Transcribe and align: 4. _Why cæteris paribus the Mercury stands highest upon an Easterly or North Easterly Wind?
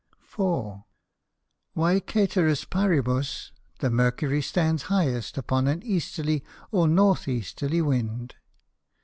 4. 0.23 0.83
_Why 1.77 1.99
cæteris 2.01 2.67
paribus 2.67 3.51
the 3.81 3.91
Mercury 3.91 4.41
stands 4.41 4.81
highest 4.89 5.37
upon 5.37 5.67
an 5.67 5.83
Easterly 5.83 6.43
or 6.71 6.87
North 6.87 7.27
Easterly 7.27 7.83
Wind? 7.83 8.33